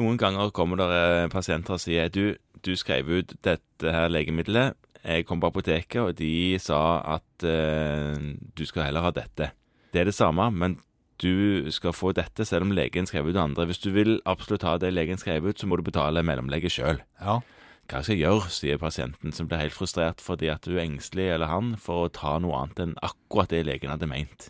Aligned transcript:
Noen 0.00 0.18
ganger 0.18 0.50
kommer 0.54 0.80
det 0.80 0.88
eh, 0.90 1.28
pasienter 1.30 1.76
og 1.76 1.82
sier 1.82 2.10
du, 2.10 2.34
du 2.66 2.72
skrev 2.78 3.10
ut 3.10 3.36
dette 3.46 3.92
her 3.94 4.10
legemiddelet. 4.10 4.74
Jeg 5.04 5.26
kom 5.28 5.42
på 5.42 5.50
apoteket, 5.52 6.00
og 6.00 6.16
de 6.16 6.56
sa 6.62 6.80
at 7.18 7.44
uh, 7.44 8.16
du 8.56 8.62
skal 8.64 8.86
heller 8.86 9.04
ha 9.04 9.10
dette. 9.12 9.50
Det 9.92 10.00
er 10.00 10.08
det 10.08 10.16
samme, 10.16 10.46
men 10.48 10.78
du 11.20 11.68
skal 11.70 11.92
få 11.92 12.14
dette 12.16 12.46
selv 12.48 12.64
om 12.64 12.72
legen 12.72 13.06
skrev 13.06 13.28
ut 13.28 13.34
det 13.36 13.42
andre. 13.42 13.66
Hvis 13.68 13.82
du 13.84 13.90
vil 13.92 14.16
absolutt 14.24 14.64
ha 14.64 14.78
det 14.80 14.94
legen 14.94 15.20
skrev 15.20 15.44
ut, 15.44 15.60
så 15.60 15.68
må 15.68 15.76
du 15.76 15.84
betale 15.84 16.24
mellomlegget 16.24 16.72
sjøl. 16.72 17.02
Ja. 17.20 17.42
Hva 17.84 18.00
skal 18.00 18.16
jeg 18.16 18.24
gjøre, 18.24 18.48
sier 18.48 18.80
pasienten, 18.80 19.36
som 19.36 19.48
blir 19.50 19.60
helt 19.60 19.76
frustrert 19.76 20.24
fordi 20.24 20.48
at 20.48 20.64
du 20.64 20.78
er 20.78 20.86
engstelig, 20.86 21.28
eller 21.36 21.52
han, 21.52 21.74
for 21.76 22.06
å 22.06 22.12
ta 22.12 22.38
noe 22.40 22.62
annet 22.62 22.80
enn 22.86 22.98
akkurat 23.04 23.52
det 23.52 23.66
legen 23.68 23.92
hadde 23.92 24.08
meint. 24.08 24.48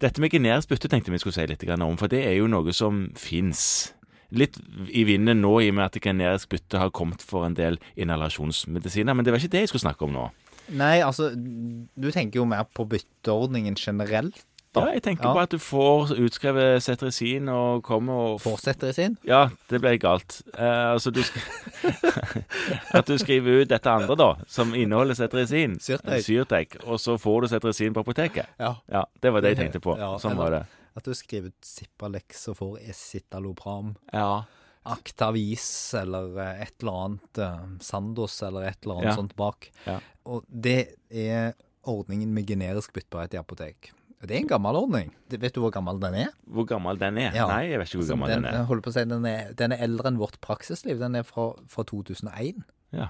Dette 0.00 0.24
med 0.24 0.32
generisk 0.32 0.72
bytte 0.72 0.88
tenkte 0.88 1.12
vi 1.12 1.20
skulle 1.20 1.36
si 1.36 1.44
litt 1.44 1.68
om, 1.76 2.00
for 2.00 2.08
det 2.08 2.24
er 2.24 2.38
jo 2.40 2.48
noe 2.48 2.72
som 2.72 3.10
fins. 3.20 3.92
Litt 4.32 4.58
i 4.88 5.02
vinden 5.04 5.40
nå, 5.42 5.60
i 5.60 5.68
og 5.70 5.74
med 5.74 5.84
at 5.88 6.00
generisk 6.02 6.48
bytte 6.52 6.78
har 6.78 6.90
kommet 6.90 7.22
for 7.22 7.44
en 7.46 7.54
del 7.58 7.78
inhalasjonsmedisiner, 7.96 9.14
men 9.14 9.24
det 9.24 9.32
var 9.34 9.38
ikke 9.42 9.50
det 9.56 9.64
jeg 9.64 9.68
skulle 9.72 9.86
snakke 9.88 10.06
om 10.06 10.12
nå. 10.14 10.28
Nei, 10.70 11.00
altså, 11.02 11.32
du 11.34 12.10
tenker 12.14 12.38
jo 12.38 12.44
mer 12.46 12.62
på 12.74 12.84
bytteordningen 12.86 13.74
generelt. 13.74 14.44
da. 14.72 14.84
Ja, 14.86 14.92
jeg 14.94 15.02
tenker 15.02 15.24
Ja. 15.26 15.32
på 15.34 15.40
at 15.42 15.50
du 15.50 15.58
får 15.58 16.12
utskrevet 16.14 16.80
cetirizin 16.82 17.48
og 17.48 17.82
kommer 17.82 18.12
og 18.12 18.40
Får 18.40 18.60
i. 19.02 19.16
Ja, 19.26 19.48
det 19.68 19.80
ble 19.80 19.96
galt. 19.98 20.42
Eh, 20.56 20.92
altså, 20.94 21.10
du 21.10 21.22
At 22.94 23.06
du 23.06 23.16
skriver 23.18 23.62
ut 23.62 23.68
dette 23.68 23.90
andre, 23.90 24.14
da, 24.16 24.28
som 24.46 24.72
inneholder 24.74 25.14
cetirizin. 25.18 25.78
Syrtek. 25.80 26.22
Syrtek. 26.22 26.76
Og 26.86 27.00
så 27.00 27.16
får 27.18 27.40
du 27.42 27.48
cetirizin 27.48 27.92
på 27.96 28.00
apoteket. 28.04 28.46
Ja. 28.60 28.76
Ja, 28.90 29.04
det 29.20 29.32
var 29.32 29.40
det 29.42 29.56
jeg 29.56 29.64
tenkte 29.64 29.80
på. 29.82 29.96
Ja, 29.98 30.16
sånn 30.18 30.32
eller- 30.32 30.42
var 30.44 30.50
det. 30.50 30.66
At 30.96 31.04
du 31.06 31.12
skriver 31.14 31.52
ut 31.52 31.64
Zippalex 31.64 32.48
og 32.50 32.56
får 32.58 32.78
Esitalopram. 32.90 33.94
Ja. 34.12 34.44
Aktavis 34.90 35.66
eller 36.00 36.34
eh, 36.40 36.62
et 36.66 36.74
eller 36.82 36.98
annet 37.04 37.40
eh, 37.44 37.64
Sandos 37.84 38.38
eller 38.46 38.68
et 38.70 38.78
eller 38.84 38.98
annet 39.00 39.10
Ja. 39.12 39.16
sånt 39.18 39.36
bak. 39.38 39.70
Ja. 39.86 39.98
Og 40.26 40.44
det 40.48 40.96
er 41.10 41.52
ordningen 41.88 42.32
med 42.34 42.46
generisk 42.48 42.92
byttbarhet 42.96 43.34
i 43.36 43.40
apotek. 43.40 43.92
Det 44.20 44.34
er 44.36 44.42
en 44.42 44.48
gammel 44.50 44.76
ordning. 44.76 45.12
Vet 45.32 45.54
du 45.56 45.62
hvor 45.62 45.72
gammel 45.72 45.96
den 46.02 46.14
er? 46.26 46.32
Hvor 46.44 46.66
gammel 46.68 46.98
den 47.00 47.16
er? 47.22 47.30
Ja. 47.32 47.46
Nei, 47.48 47.70
jeg 47.70 47.78
vet 47.80 47.88
ikke 47.88 48.00
hvor 48.02 48.04
Altså, 48.04 48.16
gammel 48.18 48.34
den, 48.34 48.42
den 48.44 48.54
er. 48.58 48.66
holder 48.68 48.84
på 48.84 48.90
å 48.92 48.96
si, 48.98 49.04
den 49.08 49.24
er. 49.30 49.54
Den 49.56 49.72
er 49.72 49.84
eldre 49.86 50.10
enn 50.10 50.18
vårt 50.20 50.36
praksisliv. 50.44 50.98
Den 51.00 51.16
er 51.16 51.24
fra, 51.24 51.46
fra 51.72 51.84
2001. 51.88 52.60
Ja. 52.92 53.06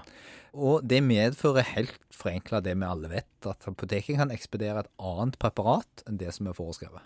Og 0.55 0.85
det 0.87 1.01
medfører 1.03 1.67
helt 1.73 1.97
forenkla 2.15 2.61
det 2.63 2.77
vi 2.79 2.87
alle 2.87 3.09
vet, 3.11 3.27
at 3.49 3.67
apoteket 3.67 4.15
kan 4.21 4.31
ekspedere 4.31 4.85
et 4.85 4.91
annet 5.03 5.35
preparat 5.41 6.03
enn 6.07 6.19
det 6.21 6.31
som 6.35 6.47
er 6.47 6.55
foreskrevet. 6.55 7.03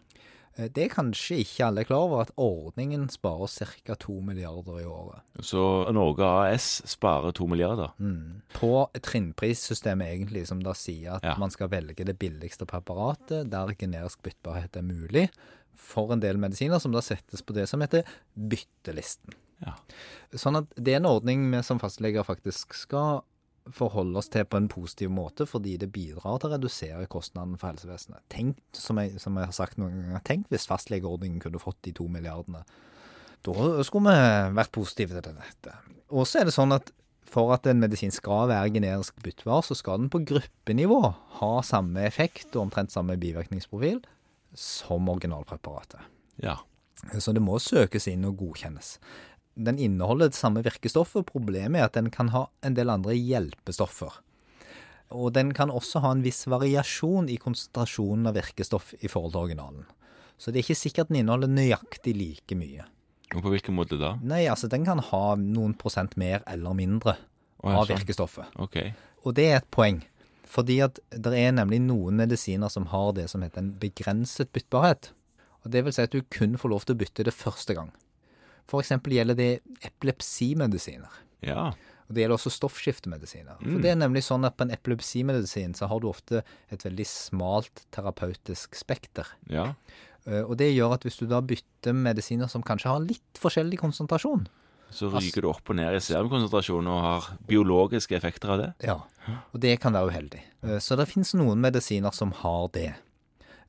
Eh, 0.57 0.69
Det 0.71 0.85
er 0.85 0.93
kanskje 0.93 1.37
ikke 1.43 1.65
alle 1.67 1.83
klar 1.85 2.05
over 2.07 2.21
at 2.21 2.31
ordningen 2.37 3.09
sparer 3.09 3.47
ca. 3.47 3.95
2 3.95 4.21
milliarder 4.21 4.79
i 4.81 4.85
året. 4.85 5.21
Så 5.43 5.91
Norge 5.93 6.23
AS 6.23 6.81
sparer 6.85 7.31
2 7.35 7.47
milliarder. 7.47 7.91
Mm. 7.99 8.41
På 8.53 8.87
trinnprissystemet 9.03 10.07
egentlig, 10.13 10.47
som 10.47 10.61
da 10.63 10.71
sier 10.73 11.15
at 11.17 11.23
Ja. 11.23 11.35
man 11.37 11.49
skal 11.51 11.67
velge 11.69 12.05
det 12.05 12.17
billigste 12.19 12.65
preparatet 12.65 13.49
der 13.49 13.73
generisk 13.75 14.21
byttbarhet 14.23 14.75
er 14.77 14.81
mulig, 14.81 15.29
for 15.75 16.11
en 16.13 16.21
del 16.21 16.37
medisiner 16.37 16.79
som 16.79 16.91
da 16.93 16.99
settes 17.01 17.41
på 17.41 17.53
det 17.53 17.67
som 17.67 17.81
heter 17.81 18.03
byttelisten. 18.37 19.33
Ja. 19.65 19.73
Sånn 20.35 20.57
at 20.57 20.65
det 20.75 20.93
er 20.93 20.97
en 21.01 21.05
ordning 21.05 21.49
vi 21.51 21.61
som 21.63 21.79
fastleger 21.79 22.23
faktisk 22.23 22.73
skal 22.73 23.23
forholde 23.73 24.19
oss 24.19 24.29
til 24.29 24.45
på 24.45 24.59
en 24.59 24.67
positiv 24.69 25.09
måte, 25.13 25.47
fordi 25.49 25.75
det 25.81 25.91
bidrar 25.93 26.37
til 26.39 26.49
å 26.49 26.53
redusere 26.53 27.07
kostnadene 27.09 27.57
for 27.57 27.71
helsevesenet. 27.71 28.21
Tenk, 28.29 28.59
som 28.77 28.99
jeg, 29.01 29.15
som 29.21 29.37
jeg 29.39 29.49
har 29.49 29.57
sagt 29.57 29.79
noen 29.81 29.95
ganger, 30.03 30.25
tenk 30.27 30.51
hvis 30.53 30.67
fastlegeordningen 30.69 31.41
kunne 31.41 31.61
fått 31.61 31.81
de 31.87 31.95
to 31.97 32.05
milliardene. 32.11 32.61
Da 33.45 33.55
skulle 33.85 34.13
vi 34.13 34.53
vært 34.57 34.73
positive 34.73 35.21
til 35.21 35.37
dette. 35.37 35.73
Og 36.13 36.29
så 36.29 36.41
er 36.41 36.49
det 36.49 36.55
sånn 36.55 36.75
at 36.75 36.91
for 37.29 37.51
at 37.55 37.65
en 37.67 37.81
medisin 37.81 38.13
skal 38.13 38.49
være 38.51 38.71
generisk 38.77 39.17
byttbar, 39.25 39.63
så 39.65 39.75
skal 39.77 40.03
den 40.03 40.11
på 40.13 40.21
gruppenivå 40.29 41.01
ha 41.39 41.53
samme 41.65 42.05
effekt 42.05 42.53
og 42.53 42.67
omtrent 42.67 42.93
samme 42.93 43.17
bivirkningsprofil 43.21 44.03
som 44.55 45.09
originalpreparatet. 45.11 46.05
Ja. 46.41 46.59
Så 47.19 47.33
det 47.35 47.43
må 47.43 47.57
søkes 47.59 48.07
inn 48.07 48.23
og 48.29 48.37
godkjennes. 48.39 48.95
Den 49.55 49.79
inneholder 49.79 50.31
det 50.31 50.37
samme 50.37 50.63
virkestoffet. 50.65 51.25
Problemet 51.29 51.79
er 51.79 51.89
at 51.89 51.95
den 51.95 52.11
kan 52.11 52.31
ha 52.33 52.47
en 52.65 52.75
del 52.75 52.91
andre 52.91 53.15
hjelpestoffer. 53.15 54.19
Og 55.15 55.31
den 55.35 55.53
kan 55.55 55.71
også 55.71 56.01
ha 56.03 56.11
en 56.15 56.23
viss 56.25 56.43
variasjon 56.49 57.29
i 57.31 57.37
konsentrasjonen 57.39 58.27
av 58.27 58.35
virkestoff 58.35 58.93
i 58.99 59.11
forhold 59.11 59.35
til 59.35 59.45
originalen. 59.45 59.85
Så 60.37 60.51
det 60.51 60.59
er 60.59 60.67
ikke 60.67 60.81
sikkert 60.81 61.11
den 61.11 61.21
inneholder 61.21 61.51
nøyaktig 61.51 62.15
like 62.17 62.57
mye. 62.59 62.83
Og 63.33 63.41
på 63.45 63.53
hvilken 63.53 63.77
måte 63.77 63.97
da? 63.99 64.15
Nei, 64.23 64.43
altså 64.51 64.67
den 64.71 64.85
kan 64.87 64.99
ha 65.11 65.23
noen 65.39 65.75
prosent 65.79 66.17
mer 66.19 66.43
eller 66.51 66.75
mindre 66.77 67.15
oh, 67.63 67.71
av 67.71 67.87
sånn. 67.87 67.95
virkestoffet. 67.95 68.59
Okay. 68.67 68.93
Og 69.23 69.37
det 69.37 69.47
er 69.51 69.59
et 69.61 69.71
poeng. 69.73 70.03
Fordi 70.45 70.79
at 70.85 70.99
det 71.09 71.33
er 71.35 71.55
nemlig 71.55 71.81
noen 71.83 72.19
medisiner 72.19 72.71
som 72.71 72.89
har 72.91 73.13
det 73.17 73.29
som 73.31 73.43
heter 73.43 73.63
en 73.63 73.73
begrenset 73.79 74.51
byttbarhet. 74.55 75.11
Og 75.65 75.71
det 75.73 75.81
vil 75.85 75.95
si 75.95 76.03
at 76.03 76.13
du 76.13 76.21
kun 76.31 76.59
får 76.61 76.71
lov 76.71 76.85
til 76.85 76.95
å 76.95 77.01
bytte 77.01 77.25
det 77.25 77.33
første 77.33 77.75
gang. 77.77 77.89
Eksempel 78.73 79.13
gjelder 79.13 79.35
det 79.37 79.49
epilepsimedisiner. 79.85 81.11
Ja. 81.45 81.71
Og 82.05 82.13
det 82.13 82.21
gjelder 82.21 82.37
også 82.37 82.51
stoffskiftemedisiner. 82.53 83.57
Mm. 83.61 83.69
For 83.73 83.81
det 83.81 83.91
er 83.91 83.97
nemlig 83.97 84.21
sånn 84.25 84.45
at 84.45 84.57
på 84.57 84.65
en 84.67 84.73
epilepsimedisin 84.75 85.73
så 85.77 85.87
har 85.89 86.01
du 86.03 86.07
ofte 86.09 86.43
et 86.73 86.83
veldig 86.85 87.05
smalt 87.09 87.85
terapeutisk 87.95 88.75
spekter. 88.77 89.25
Ja. 89.49 89.71
Eh, 90.25 90.43
Og 90.43 90.57
det 90.57 90.71
gjør 90.75 90.93
at 90.93 91.03
hvis 91.05 91.17
du 91.17 91.25
da 91.29 91.41
bytter 91.41 91.93
medisiner 91.93 92.47
som 92.49 92.61
kanskje 92.65 92.89
har 92.93 92.99
litt 92.99 93.41
forskjellig 93.41 93.79
konsentrasjon, 93.81 94.47
Så 94.91 95.09
ryker 95.09 95.41
du 95.41 95.49
opp 95.49 95.67
og 95.69 95.75
ned 95.75 95.95
i 95.95 95.99
serumkonsentrasjonen 95.99 96.87
og 96.87 97.01
har 97.01 97.37
biologiske 97.49 98.15
effekter 98.15 98.49
av 98.53 98.59
det? 98.61 98.73
Ja, 98.85 98.99
og 99.51 99.59
det 99.59 99.79
kan 99.81 99.93
være 99.93 100.11
uheldig. 100.13 100.41
Eh, 100.63 100.77
Så 100.79 100.95
det 100.95 101.07
finnes 101.09 101.33
noen 101.33 101.59
medisiner 101.59 102.13
som 102.13 102.31
har 102.31 102.69
det, 102.69 102.93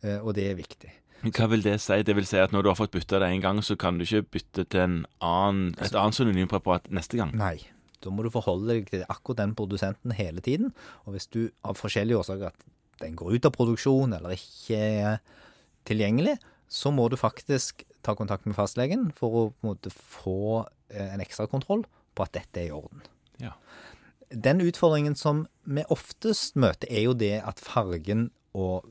eh, 0.03 0.19
og 0.21 0.35
det 0.35 0.51
er 0.51 0.55
viktig. 0.61 0.93
Hva 1.25 1.49
vil 1.51 1.65
det 1.65 1.79
si? 1.83 1.97
Det 2.07 2.15
vil 2.17 2.27
si 2.29 2.39
at 2.39 2.53
når 2.55 2.65
du 2.65 2.71
har 2.71 2.79
fått 2.79 2.95
bytta 2.95 3.21
det 3.23 3.31
én 3.33 3.43
gang, 3.43 3.63
så 3.65 3.77
kan 3.81 3.99
du 3.99 4.05
ikke 4.05 4.27
bytte 4.37 4.67
til 4.69 4.83
en 4.83 4.99
annen, 5.25 5.73
et 5.81 5.97
annet 5.97 6.19
synonympreparat 6.19 6.91
neste 6.95 7.19
gang? 7.19 7.33
Nei, 7.37 7.57
da 8.05 8.13
må 8.13 8.25
du 8.25 8.31
forholde 8.31 8.69
deg 8.71 8.91
til 8.91 9.05
akkurat 9.09 9.43
den 9.43 9.57
produsenten 9.59 10.15
hele 10.17 10.45
tiden. 10.45 10.75
Og 11.07 11.17
hvis 11.17 11.29
du 11.33 11.49
av 11.67 11.81
forskjellige 11.81 12.21
årsaker 12.21 12.53
at 12.53 12.67
den 13.03 13.17
går 13.19 13.37
ut 13.37 13.49
av 13.49 13.57
produksjon 13.57 14.15
eller 14.17 14.37
ikke 14.37 14.79
er 14.79 15.19
tilgjengelig, 15.89 16.37
så 16.69 16.93
må 16.95 17.09
du 17.09 17.19
faktisk 17.19 17.85
ta 18.07 18.15
kontakt 18.19 18.47
med 18.47 18.57
fastlegen 18.59 19.11
for 19.17 19.35
å 19.35 19.43
på 19.51 19.67
en 19.67 19.73
måte 19.73 19.93
få 19.95 20.65
eh, 20.93 21.13
en 21.15 21.23
ekstrakontroll 21.23 21.85
på 22.17 22.25
at 22.25 22.35
dette 22.37 22.63
er 22.63 22.71
i 22.71 22.75
orden. 22.75 23.03
Ja. 23.43 23.55
Den 24.31 24.63
utfordringen 24.65 25.15
som 25.19 25.45
vi 25.65 25.85
oftest 25.93 26.57
møter, 26.59 26.89
er 26.91 27.07
jo 27.07 27.15
det 27.19 27.37
at 27.47 27.63
fargen 27.63 28.31
og 28.57 28.87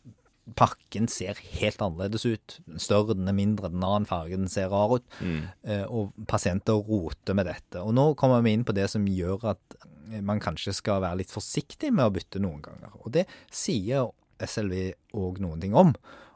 pakken 0.53 1.07
ser 1.09 1.39
helt 1.57 1.81
annerledes 1.81 2.25
ut. 2.25 2.57
Den 2.67 2.81
større, 2.81 3.15
den 3.17 3.29
er 3.31 3.37
mindre, 3.37 3.71
den 3.73 3.83
har 3.85 3.97
en 3.97 4.09
farge, 4.09 4.37
den 4.37 4.51
ser 4.51 4.69
rar 4.69 4.97
ut. 4.99 5.05
Mm. 5.19 5.47
Og 5.89 6.13
pasienter 6.29 6.77
roter 6.85 7.37
med 7.37 7.49
dette. 7.49 7.81
Og 7.81 7.95
nå 7.97 8.11
kommer 8.19 8.43
vi 8.45 8.53
inn 8.53 8.65
på 8.67 8.75
det 8.77 8.85
som 8.93 9.07
gjør 9.09 9.49
at 9.55 9.79
man 10.21 10.41
kanskje 10.43 10.75
skal 10.77 11.01
være 11.01 11.23
litt 11.23 11.33
forsiktig 11.33 11.89
med 11.93 12.05
å 12.05 12.13
bytte 12.13 12.41
noen 12.43 12.61
ganger. 12.65 12.93
Og 13.01 13.15
det 13.17 13.25
sier 13.49 14.11
SLV 14.37 14.75
òg 15.17 15.41
noen 15.41 15.63
ting 15.63 15.73
om. 15.77 15.95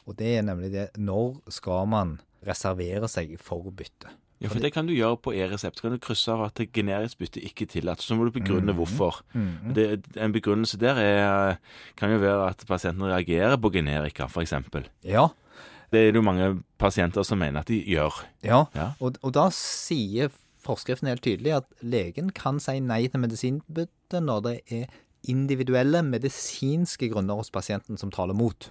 Og 0.09 0.18
det 0.18 0.40
er 0.40 0.47
nemlig 0.47 0.72
det 0.74 0.88
når 0.97 1.38
skal 1.53 1.86
man 1.91 2.18
reservere 2.47 3.09
seg 3.12 3.36
for 3.44 3.70
bytte. 3.70 4.09
Ja, 4.40 4.48
for 4.48 4.60
det 4.64 4.72
kan 4.72 4.88
du 4.88 4.94
gjøre 4.96 5.18
på 5.20 5.34
e-resept. 5.36 5.82
Kan 5.84 5.92
du 5.92 6.00
krysse 6.00 6.32
av 6.32 6.46
at 6.46 6.62
generisk 6.72 7.20
bytte 7.20 7.42
ikke 7.44 7.66
tillatt. 7.68 8.00
Så 8.00 8.16
må 8.16 8.24
du 8.24 8.32
begrunne 8.32 8.72
hvorfor. 8.78 9.20
Det, 9.76 9.88
en 10.16 10.32
begrunnelse 10.32 10.80
der 10.80 10.96
er, 11.04 11.58
kan 12.00 12.14
jo 12.14 12.22
være 12.22 12.48
at 12.54 12.64
pasienten 12.68 13.04
reagerer 13.04 13.58
på 13.60 13.72
generika, 13.74 14.30
f.eks. 14.32 14.54
Ja, 15.04 15.28
Det 15.92 16.00
er 16.00 16.12
det 16.14 16.20
jo 16.20 16.22
mange 16.22 16.62
pasienter 16.78 17.24
som 17.26 17.40
mener 17.42 17.60
at 17.66 17.68
de 17.68 17.82
gjør. 17.84 18.24
ja. 18.46 18.64
Ja. 18.76 18.92
Og, 19.02 19.18
og 19.22 19.34
da 19.34 19.50
sier 19.52 20.30
forskriften 20.64 21.08
helt 21.09 21.24
tydelig 21.24 21.56
at 21.58 21.68
legen 21.82 22.30
kan 22.35 22.59
si 22.59 22.80
nei 22.80 23.08
til 23.08 23.20
medisinbytte 23.24 24.20
når 24.22 24.42
det 24.46 24.56
er 24.70 24.85
individuelle 25.28 26.02
medisinske 26.06 27.09
grunner 27.12 27.40
hos 27.40 27.50
pasienten 27.52 27.97
som 27.97 28.12
taler 28.12 28.38
mot. 28.38 28.70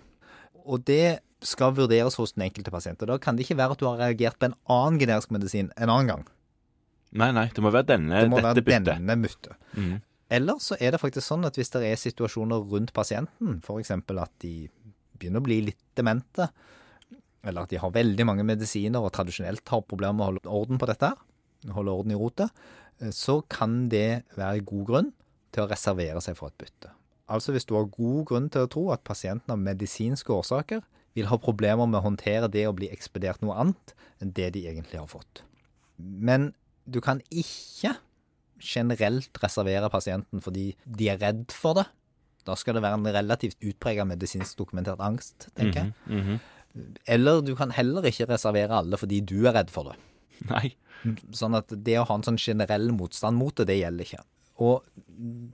Og 0.64 0.85
det 0.87 1.19
skal 1.44 1.75
vurderes 1.76 2.17
hos 2.19 2.35
den 2.35 2.46
enkelte 2.49 2.73
pasient. 2.75 3.02
Og 3.02 3.12
da 3.12 3.19
kan 3.23 3.37
det 3.37 3.46
ikke 3.46 3.58
være 3.58 3.76
at 3.76 3.82
du 3.82 3.87
har 3.87 4.00
reagert 4.00 4.38
på 4.40 4.50
en 4.50 4.56
annen 4.73 4.99
generisk 5.00 5.31
medisin 5.35 5.70
en 5.76 5.93
annen 5.93 6.11
gang. 6.11 6.25
Nei, 7.19 7.31
nei, 7.32 7.46
det 7.55 7.62
må 7.64 7.70
være 7.73 7.88
denne, 7.94 8.25
Det 8.25 8.31
må 8.31 8.40
dette 8.40 8.49
være 8.50 8.64
byttet. 8.67 8.88
denne 8.90 9.17
byttet. 9.23 9.55
Mm. 9.76 9.94
Eller 10.38 10.58
så 10.61 10.76
er 10.81 10.93
det 10.93 11.00
faktisk 11.00 11.25
sånn 11.25 11.46
at 11.49 11.56
hvis 11.56 11.70
det 11.73 11.87
er 11.88 11.96
situasjoner 11.96 12.67
rundt 12.69 12.93
pasienten, 12.93 13.62
f.eks. 13.64 13.94
at 13.96 14.35
de 14.44 14.69
begynner 15.19 15.40
å 15.40 15.46
bli 15.46 15.62
litt 15.70 15.81
demente, 15.96 16.50
eller 17.46 17.64
at 17.64 17.73
de 17.73 17.81
har 17.81 17.94
veldig 17.94 18.26
mange 18.29 18.44
medisiner 18.44 19.00
og 19.00 19.14
tradisjonelt 19.17 19.64
har 19.73 19.87
problemer 19.88 20.19
med 20.19 20.25
å 20.25 20.29
holde 20.32 20.52
orden 20.61 20.81
på 20.82 20.90
dette, 20.90 21.14
holde 21.73 21.94
orden 21.94 22.12
i 22.12 22.19
rotet, 22.19 22.52
eh, 23.00 23.14
så 23.14 23.40
kan 23.49 23.88
det 23.88 24.25
være 24.37 24.67
god 24.69 24.85
grunn 24.90 25.11
til 25.55 25.64
å 25.64 25.70
reservere 25.70 26.20
seg 26.20 26.37
for 26.37 26.52
et 26.52 26.61
bytte. 26.61 26.93
Altså 27.29 27.52
hvis 27.52 27.67
du 27.69 27.75
har 27.76 27.88
god 27.93 28.25
grunn 28.29 28.49
til 28.52 28.64
å 28.67 28.70
tro 28.73 28.85
at 28.93 29.05
pasienten 29.05 29.52
av 29.52 29.61
medisinske 29.61 30.32
årsaker 30.32 30.85
vil 31.19 31.29
ha 31.31 31.38
problemer 31.43 31.88
med 31.91 32.00
å 32.00 32.06
håndtere 32.06 32.50
det 32.53 32.67
å 32.69 32.75
bli 32.76 32.91
ekspedert 32.94 33.43
noe 33.44 33.56
annet 33.61 33.94
enn 34.23 34.32
det 34.35 34.53
de 34.56 34.65
egentlig 34.70 35.00
har 35.00 35.11
fått. 35.11 35.43
Men 35.99 36.53
du 36.88 37.00
kan 37.05 37.20
ikke 37.29 37.97
generelt 38.59 39.38
reservere 39.43 39.91
pasienten 39.93 40.43
fordi 40.43 40.73
de 40.85 41.11
er 41.12 41.20
redd 41.23 41.53
for 41.55 41.79
det. 41.79 41.87
Da 42.49 42.56
skal 42.56 42.79
det 42.79 42.85
være 42.85 42.99
en 43.00 43.11
relativt 43.19 43.59
utprega 43.61 44.06
medisinsk 44.09 44.59
dokumentert 44.59 45.03
angst, 45.05 45.50
tenker 45.59 45.82
jeg. 45.82 45.93
Mhm, 46.06 46.23
mhm. 46.23 46.41
Eller 47.09 47.41
du 47.43 47.55
kan 47.56 47.73
heller 47.75 48.05
ikke 48.06 48.29
reservere 48.29 48.76
alle 48.76 48.99
fordi 49.00 49.21
du 49.25 49.41
er 49.49 49.56
redd 49.56 49.71
for 49.73 49.91
det. 49.91 49.97
Nei. 50.49 50.75
Sånn 51.35 51.56
at 51.59 51.73
det 51.73 51.97
å 51.99 52.06
ha 52.06 52.19
en 52.19 52.26
sånn 52.26 52.38
generell 52.38 52.91
motstand 52.94 53.38
mot 53.38 53.55
det, 53.56 53.69
det 53.71 53.81
gjelder 53.81 54.06
ikke. 54.06 54.25
Og 54.59 54.87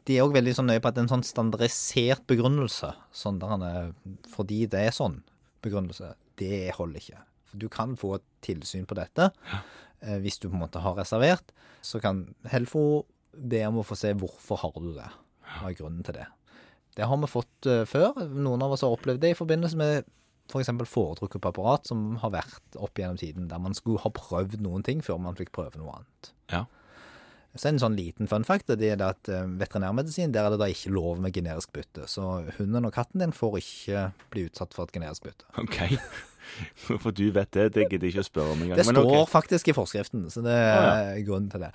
de 0.09 0.17
er 0.17 0.25
òg 0.25 0.35
veldig 0.37 0.55
sånn 0.57 0.69
nøye 0.71 0.83
på 0.83 0.91
at 0.91 0.99
en 1.01 1.11
sånn 1.11 1.25
standardisert 1.27 2.25
begrunnelse, 2.31 2.93
sånn 3.13 3.41
der 3.41 3.53
han 3.53 3.65
er, 3.65 3.91
fordi 4.33 4.65
det 4.71 4.87
er 4.89 4.97
sånn 4.97 5.21
begrunnelse, 5.65 6.13
det 6.41 6.75
holder 6.77 7.01
ikke. 7.01 7.25
For 7.51 7.63
du 7.63 7.69
kan 7.73 7.97
få 7.99 8.19
tilsyn 8.45 8.87
på 8.89 8.97
dette. 8.99 9.31
Eh, 10.05 10.19
hvis 10.23 10.39
du 10.41 10.49
på 10.49 10.57
en 10.57 10.65
måte 10.67 10.83
har 10.85 10.97
reservert, 10.99 11.55
så 11.85 12.01
kan 12.03 12.27
Helfo 12.53 13.05
be 13.35 13.63
om 13.67 13.81
å 13.81 13.87
få 13.87 13.97
se 13.99 14.13
hvorfor 14.19 14.61
har 14.63 14.75
du 14.79 14.93
det. 14.97 15.11
Hva 15.55 15.71
er 15.71 15.79
grunnen 15.79 16.05
til 16.07 16.19
det. 16.19 16.27
Det 16.95 17.09
har 17.11 17.19
vi 17.19 17.31
fått 17.31 17.71
eh, 17.71 17.87
før. 17.89 18.21
Noen 18.31 18.63
av 18.63 18.75
oss 18.75 18.85
har 18.87 18.95
opplevd 18.95 19.23
det 19.25 19.35
i 19.35 19.39
forbindelse 19.39 19.79
med 19.81 20.05
f.eks. 20.51 20.71
For 20.71 20.91
foretrukket 20.91 21.43
på 21.43 21.51
apparat, 21.51 21.89
som 21.89 22.15
har 22.23 22.35
vært 22.35 22.79
opp 22.79 23.01
gjennom 23.01 23.19
tiden, 23.21 23.49
der 23.51 23.63
man 23.63 23.77
skulle 23.77 24.03
ha 24.05 24.13
prøvd 24.15 24.61
noen 24.65 24.85
ting 24.87 25.03
før 25.05 25.23
man 25.25 25.39
fikk 25.39 25.55
prøve 25.57 25.81
noe 25.81 25.99
annet. 25.99 26.33
Ja. 26.53 26.65
Så 27.55 27.71
en 27.71 27.79
sånn 27.79 27.95
liten 27.95 28.27
fun 28.31 28.45
fact 28.47 28.71
det 28.73 28.89
er 28.91 28.99
det 28.99 29.07
at 29.07 29.31
eh, 29.31 29.47
veterinærmedisin 29.61 30.33
der 30.35 30.49
er 30.49 30.55
det 30.55 30.61
da 30.63 30.69
ikke 30.71 30.93
lov 30.95 31.21
med 31.23 31.35
generisk 31.37 31.71
bytte. 31.77 32.09
Så 32.11 32.25
hunden 32.59 32.89
og 32.89 32.95
katten 32.97 33.23
din 33.23 33.35
får 33.35 33.61
ikke 33.61 34.07
bli 34.35 34.49
utsatt 34.49 34.75
for 34.75 34.89
et 34.89 34.97
generisk 34.97 35.29
bytte. 35.29 35.47
OK. 35.63 35.79
For 37.01 37.09
du 37.15 37.29
vet 37.33 37.51
det, 37.57 37.71
det 37.75 37.87
gidder 37.89 38.05
jeg 38.05 38.15
ikke 38.15 38.25
å 38.25 38.27
spørre 38.27 38.55
om 38.55 38.65
engang. 38.65 38.79
Det 38.79 38.85
står 38.87 39.07
ok. 39.09 39.31
faktisk 39.31 39.71
i 39.71 39.75
forskriften, 39.77 40.27
så 40.31 40.43
det 40.45 40.53
er 40.55 41.23
grunnen 41.25 41.49
til 41.53 41.65
det. 41.65 41.71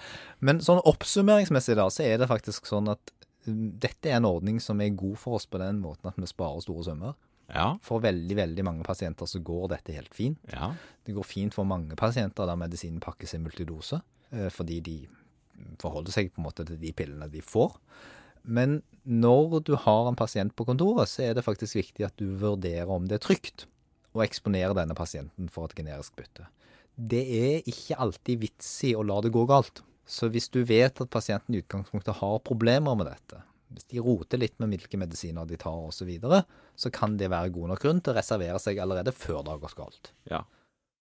Men 0.45 0.61
sånn 0.63 0.81
oppsummeringsmessig 0.87 1.77
da, 1.79 1.87
så 1.91 2.05
er 2.05 2.21
det 2.21 2.29
faktisk 2.29 2.69
sånn 2.69 2.91
at 2.93 3.11
mm, 3.47 3.79
dette 3.81 4.11
er 4.11 4.19
en 4.19 4.29
ordning 4.29 4.61
som 4.63 4.79
er 4.83 4.93
god 4.99 5.17
for 5.19 5.39
oss 5.39 5.49
på 5.49 5.61
den 5.61 5.81
måten 5.81 6.11
at 6.11 6.19
vi 6.21 6.29
sparer 6.29 6.61
store 6.63 6.85
summer. 6.91 7.17
Ja. 7.49 7.71
For 7.85 8.03
veldig, 8.03 8.37
veldig 8.37 8.65
mange 8.67 8.85
pasienter 8.85 9.29
så 9.29 9.41
går 9.41 9.71
dette 9.73 9.95
helt 9.95 10.13
fint. 10.15 10.39
Ja. 10.53 10.73
Det 11.05 11.17
går 11.17 11.25
fint 11.25 11.55
for 11.57 11.67
mange 11.67 11.97
pasienter 11.99 12.45
der 12.45 12.59
medisinen 12.59 13.01
pakkes 13.03 13.33
i 13.35 13.41
multidose, 13.41 14.03
eh, 14.29 14.51
fordi 14.53 14.79
de 14.85 14.99
forholder 15.81 16.15
seg 16.15 16.31
på 16.33 16.41
en 16.41 16.47
måte 16.49 16.65
til 16.67 16.79
de 16.81 16.93
pillene 16.95 17.29
de 17.31 17.41
får. 17.45 17.75
Men 18.43 18.79
når 19.03 19.59
du 19.67 19.75
har 19.79 20.07
en 20.07 20.17
pasient 20.19 20.55
på 20.55 20.65
kontoret, 20.67 21.09
så 21.11 21.27
er 21.27 21.35
det 21.35 21.45
faktisk 21.45 21.79
viktig 21.79 22.07
at 22.07 22.15
du 22.19 22.31
vurderer 22.39 22.89
om 22.91 23.07
det 23.09 23.19
er 23.19 23.25
trygt 23.27 23.67
å 24.15 24.23
eksponere 24.25 24.77
denne 24.77 24.97
pasienten 24.97 25.51
for 25.53 25.69
et 25.69 25.77
generisk 25.77 26.15
bytte. 26.17 26.47
Det 26.99 27.21
er 27.21 27.69
ikke 27.69 27.99
alltid 28.01 28.41
vits 28.41 28.71
i 28.89 28.95
å 28.97 29.05
la 29.05 29.19
det 29.23 29.31
gå 29.35 29.45
galt. 29.49 29.83
Så 30.09 30.31
hvis 30.33 30.49
du 30.51 30.63
vet 30.65 30.97
at 30.99 31.11
pasienten 31.13 31.55
i 31.55 31.61
utgangspunktet 31.61 32.17
har 32.19 32.41
problemer 32.43 32.97
med 32.97 33.11
dette, 33.11 33.43
hvis 33.69 33.85
de 33.91 34.01
roter 34.01 34.41
litt 34.41 34.55
med 34.57 34.73
hvilke 34.73 34.97
medisiner 34.97 35.45
de 35.45 35.59
tar 35.61 35.75
osv., 35.77 36.01
så, 36.01 36.07
videre, 36.09 36.41
så 36.79 36.89
kan 36.93 37.19
det 37.19 37.29
være 37.29 37.53
god 37.53 37.73
nok 37.73 37.83
grunn 37.83 38.01
til 38.01 38.15
å 38.15 38.17
reservere 38.17 38.57
seg 38.61 38.81
allerede 38.81 39.13
før 39.13 39.43
det 39.43 39.53
har 39.53 39.61
gått 39.61 39.77
galt. 39.77 40.11
ja. 40.31 40.41